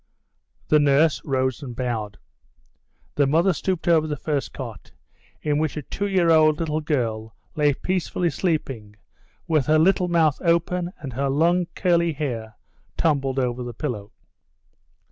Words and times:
The 0.69 0.79
nurse 0.79 1.21
rose 1.23 1.61
and 1.61 1.75
bowed. 1.75 2.17
The 3.13 3.27
mother 3.27 3.53
stooped 3.53 3.87
over 3.87 4.07
the 4.07 4.17
first 4.17 4.51
cot, 4.51 4.93
in 5.43 5.59
which 5.59 5.77
a 5.77 5.83
two 5.83 6.07
year 6.07 6.31
old 6.31 6.57
little 6.59 6.81
girl 6.81 7.35
lay 7.55 7.75
peacefully 7.75 8.31
sleeping 8.31 8.95
with 9.47 9.67
her 9.67 9.77
little 9.77 10.07
mouth 10.07 10.41
open 10.43 10.91
and 11.01 11.13
her 11.13 11.29
long, 11.29 11.67
curly 11.75 12.13
hair 12.13 12.55
tumbled 12.97 13.37
over 13.37 13.61
the 13.61 13.75
pillow. 13.75 14.11